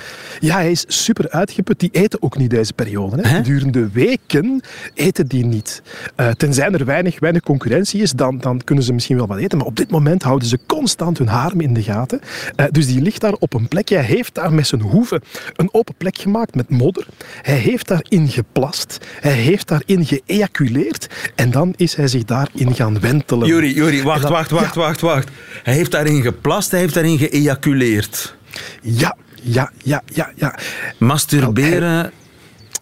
[0.41, 1.81] ja, hij is super uitgeput.
[1.81, 3.17] Die eten ook niet deze periode.
[3.17, 3.29] Hè.
[3.37, 4.61] Gedurende weken
[4.95, 5.83] eten die niet.
[6.17, 9.59] Eh, tenzij er weinig, weinig concurrentie is, dan, dan kunnen ze misschien wel wat eten.
[9.59, 12.21] Maar op dit moment houden ze constant hun harem in de gaten.
[12.57, 13.89] Eh, dus die ligt daar op een plek.
[13.89, 15.23] Hij heeft daar met zijn hoeven
[15.57, 17.07] een open plek gemaakt met modder.
[17.43, 18.99] Hij heeft daarin geplast.
[19.21, 21.07] Hij heeft daarin geëjaculeerd.
[21.35, 23.49] En dan is hij zich daarin gaan wentelen.
[23.49, 25.29] Juri, Juri, wacht, wacht, wacht, Ja, wacht, wacht.
[25.63, 28.35] Hij heeft daarin geplast, hij heeft daarin geëjaculeerd.
[28.83, 30.31] Ja, ja, ja, ja.
[30.35, 30.59] ja.
[30.99, 32.13] Masturberen,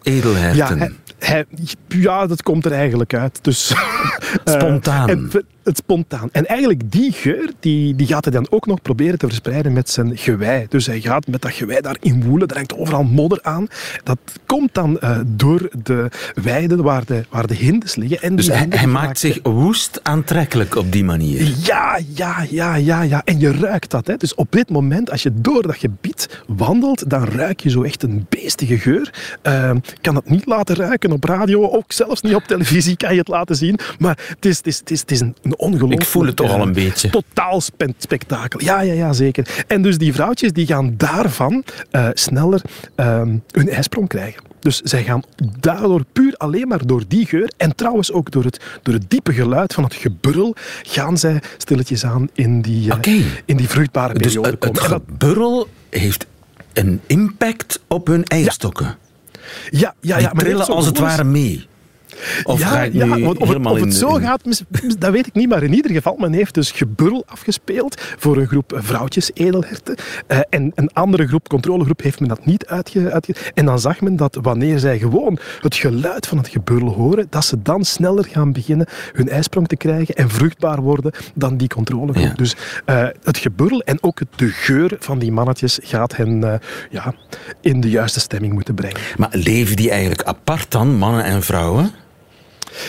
[0.03, 0.77] edelherten.
[0.77, 0.91] Ja, hij,
[1.25, 1.45] hij-
[1.87, 3.39] ja, dat komt er eigenlijk uit.
[3.41, 3.71] Dus,
[4.43, 5.09] eh, Spontaan.
[5.09, 6.29] en het, het spontaan.
[6.31, 9.89] En eigenlijk die geur, die, die gaat hij dan ook nog proberen te verspreiden met
[9.89, 10.65] zijn gewei.
[10.69, 12.47] Dus hij gaat met dat gewei daarin woelen.
[12.47, 13.67] Er hangt overal modder aan.
[14.03, 16.09] Dat komt dan eh, door de
[16.43, 18.21] weiden waar de, waar de hindes liggen.
[18.21, 21.53] En Dus hij, maakt zich woest aantrekkelijk op die manier.
[21.63, 23.21] Ja, ja, ja, ja, ja.
[23.25, 24.07] En je ruikt dat.
[24.07, 24.17] Hè.
[24.17, 28.03] Dus op dit moment, als je door dat gebied wandelt, dan ruik je zo echt
[28.03, 29.13] een beestige geur.
[29.73, 33.19] Ik kan het niet laten ruiken op radio, ook zelfs niet op televisie kan je
[33.19, 33.79] het laten zien.
[33.99, 36.01] Maar het is, het is, het is, het is een, ongelooflijk...
[36.01, 37.09] Ik voel het toch al een beetje.
[37.09, 38.61] Totaal spe- spektakel.
[38.63, 39.63] Ja, ja, ja, zeker.
[39.67, 42.61] En dus die vrouwtjes die gaan daarvan eh, sneller
[42.95, 44.43] ehm, hun ijsprong krijgen.
[44.59, 45.23] Dus zij gaan
[45.59, 49.33] daardoor puur alleen maar door die geur en trouwens ook door het, door het diepe
[49.33, 54.21] geluid van het geburrel gaan zij stilletjes aan in die, eh, in die vruchtbare Dus
[54.21, 54.81] periode het, komen.
[54.81, 56.25] het geburrel heeft
[56.73, 58.85] een impact op hun eierstokken.
[58.85, 58.97] ja,
[59.69, 61.67] ja, Die ja, maar trillen als het ware mee.
[62.43, 64.97] Of ja, ga ik ja, nu want of, het, of zo in- gaat, mis- mis-
[64.97, 65.49] dat weet ik niet.
[65.49, 69.95] Maar in ieder geval, men heeft dus geburrel afgespeeld voor een groep vrouwtjes edelherten.
[70.27, 73.35] Eh, en een andere groep, controlegroep, heeft men dat niet uitge, uitge...
[73.53, 77.45] En dan zag men dat wanneer zij gewoon het geluid van het geburrel horen, dat
[77.45, 82.25] ze dan sneller gaan beginnen hun ijsprong te krijgen en vruchtbaar worden dan die controlegroep.
[82.25, 82.33] Ja.
[82.35, 87.13] Dus eh, het geburrel en ook de geur van die mannetjes gaat hen eh, ja,
[87.61, 88.99] in de juiste stemming moeten brengen.
[89.17, 91.91] Maar leven die eigenlijk apart dan, mannen en vrouwen?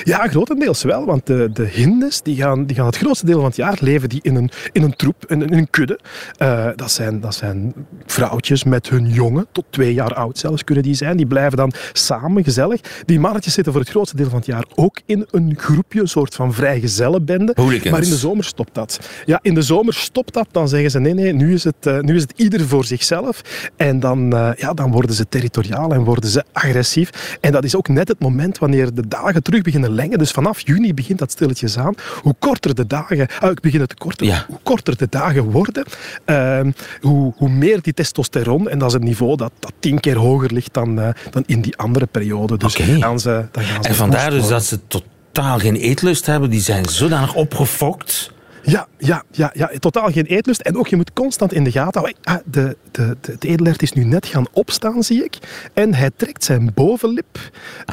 [0.03, 1.05] Ja, grotendeels wel.
[1.05, 4.09] Want de, de hindes die gaan, die gaan het grootste deel van het jaar leven
[4.09, 6.01] die in een, in een troep, in, in een kudde.
[6.37, 7.75] Eh, dat, zijn, dat zijn
[8.07, 11.17] vrouwtjes met hun jongen, tot twee jaar oud zelfs kunnen die zijn.
[11.17, 12.81] Die blijven dan samen gezellig.
[13.05, 16.09] Die mannetjes zitten voor het grootste deel van het jaar ook in een groepje, een
[16.09, 17.53] soort van vrijgezellenbende.
[17.55, 17.91] Hooligans.
[17.91, 19.01] Maar in de zomer stopt dat.
[19.25, 20.47] Ja, in de zomer stopt dat.
[20.51, 23.41] Dan zeggen ze nee, nee, nu is het, eh, nu is het ieder voor zichzelf.
[23.77, 27.39] En dan, eh, ja, dan worden ze territoriaal en worden ze agressief.
[27.41, 30.19] En dat is ook net het moment wanneer de dagen terug beginnen lengen.
[30.19, 31.95] Dus vanaf juni begint dat stilletjes aan.
[32.23, 34.45] Hoe korter de dagen, ah, ik begin het te korten, Ja.
[34.49, 35.85] hoe korter de dagen worden,
[36.25, 40.17] ehm, hoe, hoe meer die testosteron, en dat is een niveau dat, dat tien keer
[40.17, 42.57] hoger ligt dan, eh, dan in die andere periode.
[42.57, 42.97] Dus Oké.
[42.97, 46.51] gaan ze, dan gaan ze En vandaar dus dat ze totaal geen eetlust hebben.
[46.51, 48.33] Die zijn zodanig opgefokt.
[48.67, 50.61] Ja, ja, ja, ja, totaal geen eetlust.
[50.61, 52.23] En ook, je moet constant in de gaten houden.
[52.23, 55.39] Ah, de, de, de, edelhert is nu net gaan opstaan, zie ik.
[55.73, 57.51] En hij trekt zijn bovenlip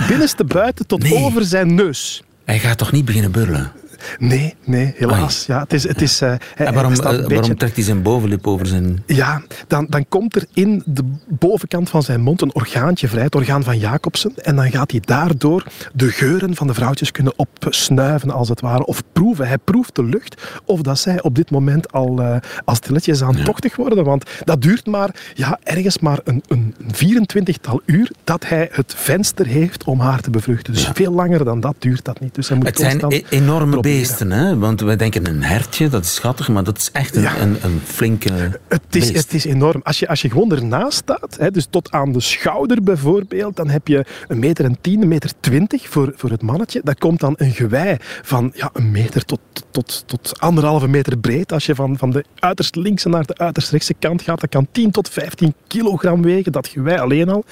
[0.07, 1.15] binnenste buiten tot Nee.
[1.15, 2.23] over zijn neus.
[2.45, 3.71] Hij gaat toch niet beginnen burlen?
[4.19, 5.45] Nee, nee, helaas.
[5.45, 6.99] Ja, het is, het is, eh, hij- En hij waarom, eh,
[7.35, 9.03] waarom trekt hij zijn bovenlip over zijn...
[9.05, 13.35] Ja, dan, dan komt er in de bovenkant van zijn mond een orgaantje vrij, het
[13.35, 14.33] orgaan van Jacobsen.
[14.35, 18.85] En dan gaat hij daardoor de geuren van de vrouwtjes kunnen opsnuiven, als het ware,
[18.85, 19.47] of proeven.
[19.47, 22.35] Hij proeft de lucht of dat zij op dit moment al, eh
[22.65, 24.03] al stilletjes aan tochtig worden.
[24.03, 29.45] Want dat duurt maar, ja, ergens maar een, een 24-tal uur dat hij het venster
[29.45, 30.73] heeft om haar te bevruchten.
[30.73, 32.35] Dus veel langer dan dat duurt dat niet.
[32.35, 33.79] Dus hij moet Het zijn e- enorme.
[33.97, 34.57] Beesten, hè?
[34.57, 37.37] Want wij denken een hertje, dat is schattig, maar dat is echt een, Ja.
[37.39, 39.23] een, een flinke Het is, beest.
[39.23, 39.81] het is enorm.
[39.83, 43.69] Als je, als je gewoon ernaast staat, hè, dus tot aan de schouder bijvoorbeeld, dan
[43.69, 46.81] heb je een meter en tien, een meter twintig voor, voor het mannetje.
[46.83, 49.39] Daar komt dan een gewei van ja, een meter tot,
[49.71, 51.51] tot, tot anderhalve meter breed.
[51.51, 54.67] Als je van, van de uiterst linkse naar de uiterst rechtse kant gaat, dat kan
[54.71, 57.43] 10 tot 15 kilogram wegen, dat gewei alleen al.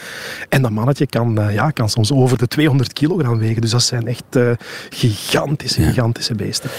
[0.49, 3.61] En dat mannetje kan, eh, ja, kan soms over de 200 kilogram wegen.
[3.61, 4.51] Dus dat zijn echt eh,
[4.89, 6.69] gigantische, gigantische beesten.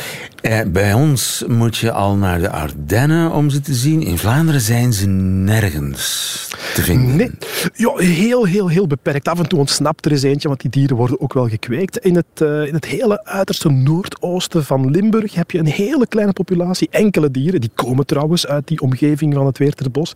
[0.40, 4.02] Eh, bij ons moet je al naar de Ardennen om ze te zien.
[4.02, 7.16] In Vlaanderen zijn ze nergens te vinden.
[7.16, 7.30] Nee,
[7.74, 9.28] ja, heel, heel, heel beperkt.
[9.28, 11.98] Af en toe ontsnapt er eens eentje, want die dieren worden ook wel gekweekt.
[11.98, 16.32] In het, eh, in het hele uiterste noordoosten van Limburg heb je een hele kleine
[16.32, 16.88] populatie.
[16.90, 20.12] Enkele dieren, die komen trouwens uit die omgeving van het Weerterbos.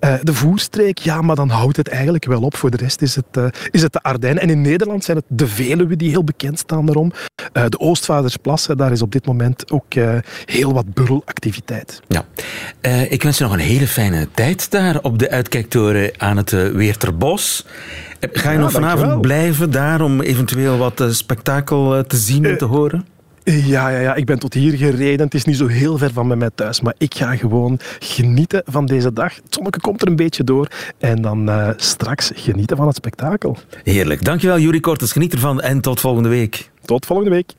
[0.00, 2.56] Eh, de voerstreek, ja, maar dan houdt het eigenlijk wel op.
[2.56, 4.42] Voor de rest is het, eh, is het de Ardennen.
[4.42, 7.12] En in Nederland zijn het de Veluwe die heel bekend staan daarom.
[7.52, 12.00] De Oostvaardersplassen, daar is op dit moment ook eh, heel wat burrelactiviteit.
[12.08, 12.24] Ja.
[12.80, 16.52] Eh, ik wens je nog een hele fijne tijd daar op de uitkijktoren aan het
[16.52, 17.66] eh, Weerterbos.
[18.20, 22.64] Ga je Ja, nog vanavond blijven daar om eventueel wat spektakel te zien en te
[22.64, 23.06] horen?
[23.44, 25.24] Ja, ja, ja, ik ben tot hier gereden.
[25.24, 28.62] Het is niet zo heel ver van bij mij thuis, maar ik ga gewoon genieten
[28.66, 29.34] van deze dag.
[29.34, 33.56] Het zonnetje komt er een beetje door en dan straks genieten van het spektakel.
[33.82, 34.24] Heerlijk.
[34.24, 35.12] Dankjewel, Juri Kortes.
[35.12, 36.70] Geniet ervan en tot volgende week.
[36.84, 37.54] Tot volgende week.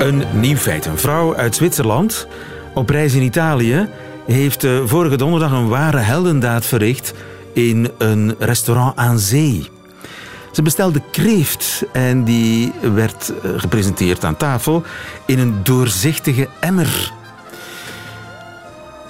[0.00, 0.86] Een nieuw feit.
[0.86, 2.26] Een vrouw uit Zwitserland
[2.74, 3.88] op reis in Italië
[4.26, 7.14] heeft eh, vorige donderdag een ware heldendaad verricht
[7.52, 9.68] in een restaurant aan zee.
[10.52, 14.82] Ze bestelde kreeft en die werd eh, gepresenteerd aan tafel
[15.26, 17.12] in een doorzichtige emmer.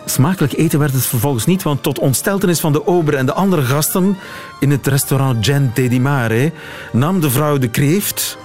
[0.04, 3.62] Smakelijk eten werd het vervolgens niet, want tot ontsteltenis van de ober en de andere
[3.62, 4.16] gasten
[4.60, 6.52] in het restaurant Gente di Mare
[6.92, 8.38] nam de vrouw de kreeft,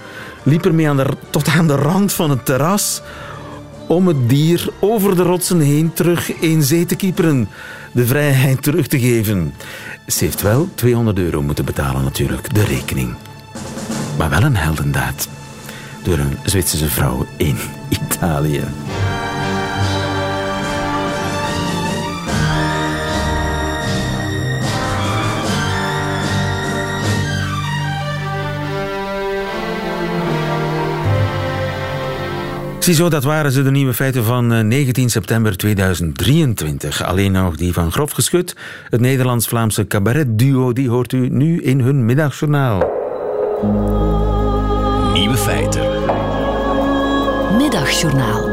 [0.46, 3.02] liep ermee aan de, tot aan de rand van het terras
[3.86, 7.48] om het dier over de rotsen heen terug in zee te kieperen,
[7.92, 9.54] de vrijheid terug te geven.
[10.06, 13.14] Ze heeft wel 200 euro moeten betalen natuurlijk, de rekening.
[14.18, 15.28] Maar wel een heldendaad.
[16.02, 17.56] Door een Zwitserse vrouw in
[18.02, 18.62] Italië.
[32.86, 37.02] Ziezo, dat waren ze de nieuwe feiten van eh, 19 september 2023.
[37.04, 38.56] Alleen nog die van Grof Geschut.
[38.90, 42.78] Het Nederlands-Vlaamse cabaretduo, die hoort u nu in hun middagjournaal.
[45.12, 45.82] Nieuwe feiten.
[47.56, 48.50] Middagjournaal.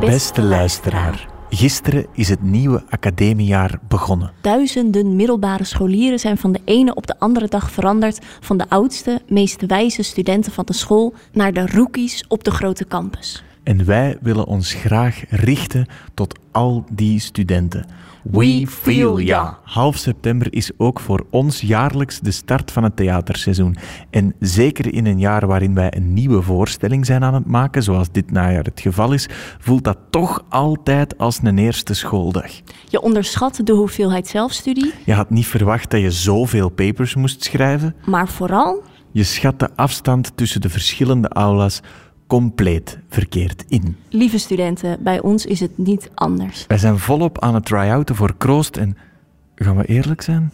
[0.00, 1.26] Beste luisteraar.
[1.52, 4.32] Gisteren is het nieuwe academiejaar begonnen.
[4.40, 9.20] Duizenden middelbare scholieren zijn van de ene op de andere dag veranderd van de oudste,
[9.28, 13.42] meest wijze studenten van de school naar de rookies op de grote campus.
[13.70, 17.86] En wij willen ons graag richten tot al die studenten.
[18.22, 19.58] We feel ya.
[19.62, 23.76] Half september is ook voor ons jaarlijks de start van het theaterseizoen.
[24.10, 28.10] En zeker in een jaar waarin wij een nieuwe voorstelling zijn aan het maken, zoals
[28.12, 29.28] dit najaar het geval is,
[29.58, 32.50] voelt dat toch altijd als een eerste schooldag.
[32.88, 34.92] Je onderschat de hoeveelheid zelfstudie.
[35.04, 37.94] Je had niet verwacht dat je zoveel papers moest schrijven.
[38.06, 38.82] Maar vooral...
[39.12, 41.80] Je schat de afstand tussen de verschillende aulas
[42.30, 43.96] compleet verkeerd in.
[44.08, 46.64] Lieve studenten, bij ons is het niet anders.
[46.66, 48.96] Wij zijn volop aan het try-outen voor Kroost en
[49.54, 50.52] gaan we eerlijk zijn?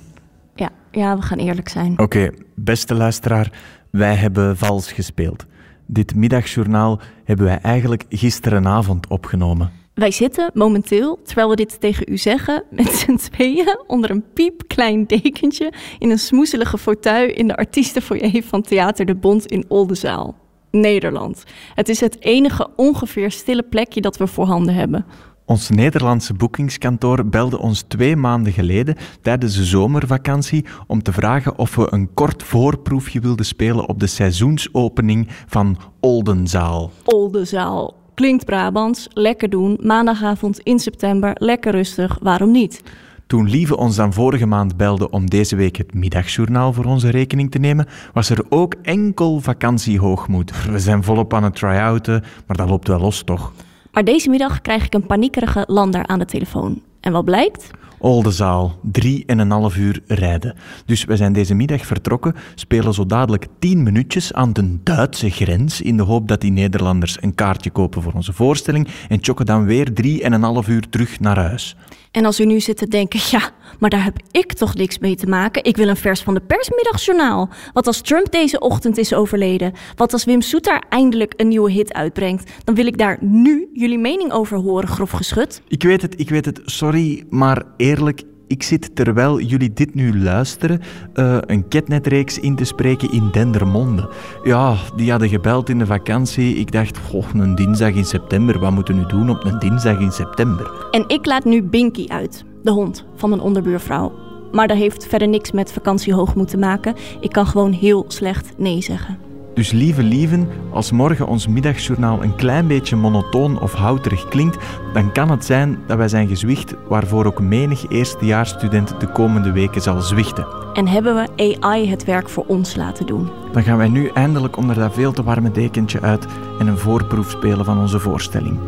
[0.55, 1.99] Ja, ja we gaan eerlijk zijn.
[1.99, 3.53] Oké, beste luisteraar,
[3.91, 5.47] wij hebben vals gespeeld.
[5.87, 9.71] Dit middagjournaal hebben wij eigenlijk gisterenavond opgenomen.
[9.95, 15.07] Wij zitten momenteel, terwijl we dit tegen u zeggen, met z'n tweeën onder een piepklein
[15.07, 20.45] dekentje in een smoezelige fauteuil in de artiestenfoyer van Theater de Bond in Oldenzaal.
[20.71, 21.45] Nederland.
[21.75, 25.05] Het is het enige ongeveer stille plekje dat we voorhanden hebben.
[25.45, 31.75] Ons Nederlandse boekingskantoor belde ons twee maanden geleden tijdens de zomervakantie om te vragen of
[31.77, 36.91] we een kort voorproefje wilden spelen op de seizoensopening van Oldenzaal.
[37.05, 37.95] Oldenzaal.
[38.15, 42.83] Klinkt Brabants, lekker doen, maandagavond in september, lekker rustig, waarom niet?
[43.27, 47.51] Toen Lieve ons dan vorige maand belde om deze week het middagjournaal voor onze rekening
[47.51, 50.67] te nemen, was er ook enkel vakantiehoogmoed.
[50.71, 53.53] We zijn volop aan het try-outen, maar dat loopt wel los toch?
[53.93, 56.83] Maar deze middag krijg ik een paniekerige lander aan de telefoon.
[57.01, 57.71] En wat blijkt?
[57.99, 60.55] Oldenzaal, drie en een half uur rijden.
[60.85, 65.81] Dus we zijn deze middag vertrokken, spelen zo dadelijk tien minuutjes aan de Duitse grens
[65.81, 69.65] in de hoop dat die Nederlanders een kaartje kopen voor onze voorstelling en chokken dan
[69.65, 71.77] weer drie en een half uur terug naar huis.
[72.17, 75.17] En als u nu zit te denken, ja, maar daar heb ik toch niks mee
[75.17, 75.65] te maken.
[75.65, 77.49] Ik wil een vers van de persmiddagjournaal.
[77.73, 79.73] Wat als Trump deze ochtend is overleden?
[79.95, 82.51] Wat als Wim Soetar eindelijk een nieuwe hit uitbrengt?
[82.65, 85.63] Dan wil ik daar nu jullie mening over horen, grof geschud.
[85.69, 86.61] Ik weet het, ik weet het.
[86.65, 90.81] Sorry, maar eerlijk, ik zit terwijl jullie dit nu luisteren
[91.15, 94.11] uh, een ketnetreeks in te spreken in Dendermonde.
[94.45, 96.55] Ja, die hadden gebeld in de vakantie.
[96.55, 98.59] Ik dacht, goh, een dinsdag in september.
[98.59, 100.89] Wat moeten we nu doen op een dinsdag in september?
[100.91, 104.13] En ik laat nu Binky uit, de hond van mijn onderbuurvrouw.
[104.53, 106.95] Maar dat heeft verder niks met vakantiehoogmoed te maken.
[107.21, 109.19] Ik kan gewoon heel slecht nee zeggen.
[109.57, 114.57] Dus lieve lieven, als morgen ons middagjournaal een klein beetje monotoon of houterig klinkt,
[114.93, 119.83] dan kan het zijn dat wij zijn gezwicht waarvoor ook menig eerstejaarsstudent de komende weken
[119.83, 120.47] zal zwichten.
[120.73, 123.29] En hebben we AI het werk voor ons laten doen.
[123.53, 126.27] Dan gaan wij nu eindelijk onder dat veel te warme dekentje uit
[126.59, 128.59] en een voorproef spelen van onze voorstelling.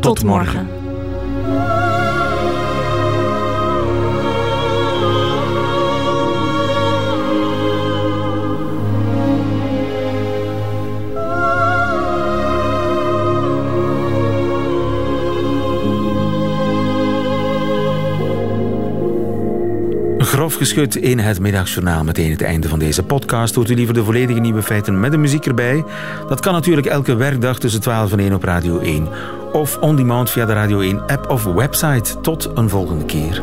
[0.00, 0.87] Tot, morgen.
[20.38, 22.04] Grof geschud in het middagjournaal.
[22.04, 23.54] Meteen het einde van deze podcast.
[23.54, 25.84] Hoort u liever de volledige nieuwe feiten met de muziek erbij?
[26.28, 29.08] Dat kan natuurlijk elke werkdag tussen 12 en 1 op Radio 1.
[29.52, 32.20] Of on demand via de Radio 1 app of website.
[32.20, 33.42] Tot een volgende keer.